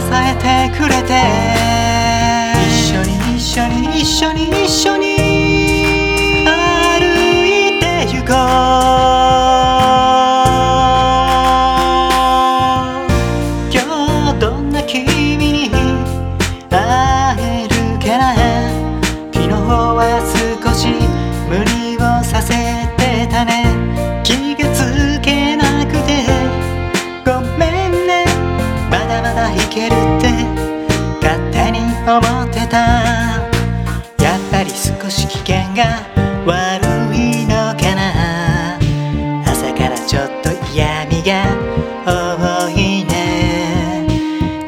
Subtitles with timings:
[0.00, 1.57] 支えてくれて
[34.20, 36.00] やっぱり少し危険が
[36.46, 36.82] 悪
[37.14, 38.78] いのかな。
[39.46, 41.44] 朝からちょっと嫌味が
[42.06, 44.06] 多いね。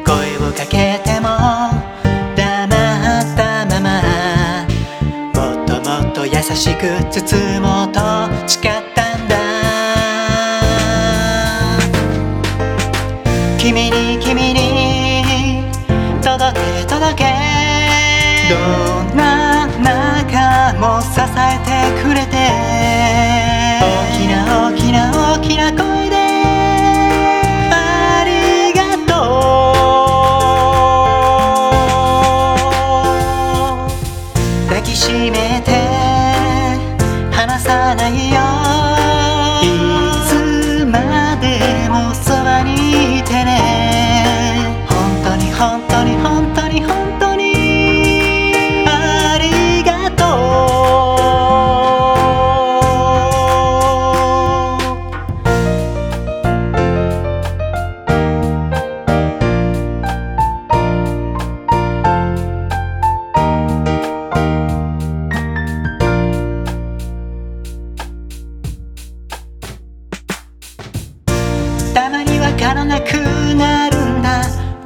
[0.05, 1.27] 声をかけても
[2.35, 2.41] 黙
[3.21, 3.89] ったまま。
[5.33, 8.00] もっともっと優しく包もうと
[18.51, 21.70] どんな中も支えて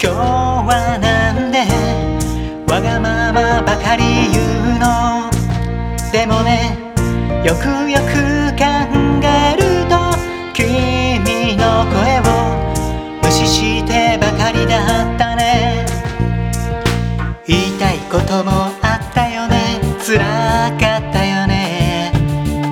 [0.05, 1.66] 今日はなんで
[2.71, 4.39] わがままばかり言
[4.75, 5.31] うの？
[6.11, 6.77] でもね
[7.43, 8.61] よくよく考
[9.25, 9.97] えると
[10.53, 12.21] 君の声を
[13.23, 15.88] 無視してばかりだったね。
[17.47, 18.51] 言いたいことも
[18.83, 19.81] あったよね。
[20.05, 22.11] 辛かったよね。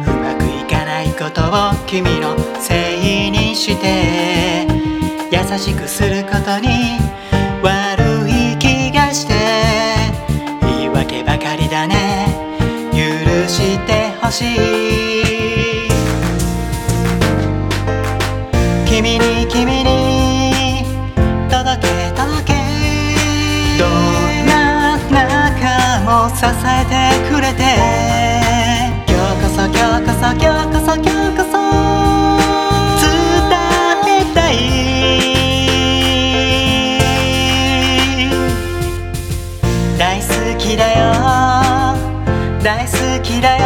[0.06, 2.96] うまくいかないことを君のせ
[3.26, 4.68] いにして。
[5.32, 7.00] 優しくすることに
[14.34, 15.90] しい。
[18.88, 20.84] 君に君に
[21.52, 22.54] 届け届け。
[23.78, 23.88] どん
[24.48, 26.94] な中も支えて
[27.30, 27.62] くれて。
[29.08, 31.56] 今日こそ今日こそ今日こそ今日こそ
[33.02, 33.14] 伝
[34.08, 34.54] えたい。
[40.00, 40.26] 大好
[40.58, 41.04] きだよ。
[42.64, 43.63] 大好きだよ。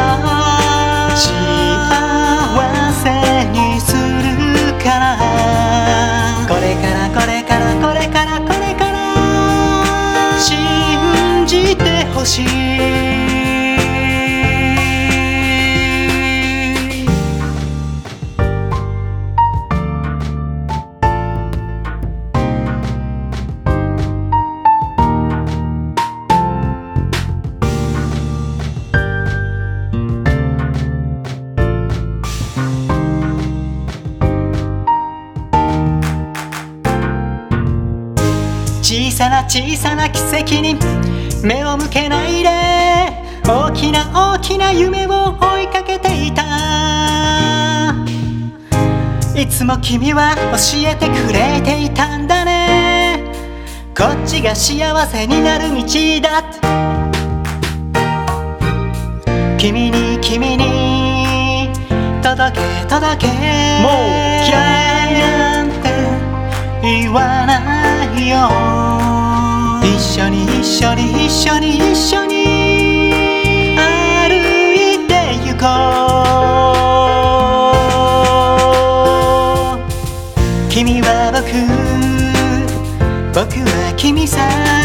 [12.38, 12.88] しい。
[38.84, 40.78] 小さな小さな奇跡に
[41.44, 42.50] 目を向けないで。
[43.46, 46.44] 大きな大きな夢を追いかけていた。
[49.36, 50.58] いつも君は教
[50.90, 53.24] えてくれていたんだね。
[53.98, 55.84] こっちが幸せになる道
[56.22, 56.44] だ。
[59.58, 61.70] 君に君に
[62.22, 63.28] 届け届け。
[63.82, 64.07] もう
[71.38, 74.34] 緒に一緒に一緒に歩
[74.74, 75.14] いて
[75.46, 75.68] ゆこ
[79.76, 80.70] う。
[80.70, 81.46] 君は僕
[83.34, 84.77] 僕は君さ。